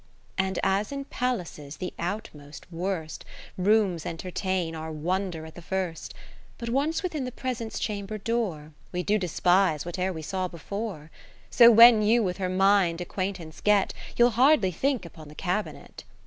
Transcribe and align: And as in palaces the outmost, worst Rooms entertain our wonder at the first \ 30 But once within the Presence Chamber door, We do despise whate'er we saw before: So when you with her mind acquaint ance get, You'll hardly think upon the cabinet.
And 0.35 0.57
as 0.63 0.91
in 0.91 1.05
palaces 1.05 1.77
the 1.77 1.93
outmost, 1.99 2.65
worst 2.71 3.23
Rooms 3.55 4.03
entertain 4.03 4.73
our 4.73 4.91
wonder 4.91 5.45
at 5.45 5.53
the 5.53 5.61
first 5.61 6.13
\ 6.13 6.13
30 6.13 6.21
But 6.57 6.69
once 6.69 7.03
within 7.03 7.23
the 7.25 7.31
Presence 7.31 7.77
Chamber 7.77 8.17
door, 8.17 8.71
We 8.91 9.03
do 9.03 9.19
despise 9.19 9.83
whate'er 9.83 10.11
we 10.11 10.23
saw 10.23 10.47
before: 10.47 11.11
So 11.51 11.69
when 11.69 12.01
you 12.01 12.23
with 12.23 12.37
her 12.39 12.49
mind 12.49 12.99
acquaint 12.99 13.39
ance 13.39 13.61
get, 13.61 13.93
You'll 14.17 14.31
hardly 14.31 14.71
think 14.71 15.05
upon 15.05 15.27
the 15.27 15.35
cabinet. 15.35 16.03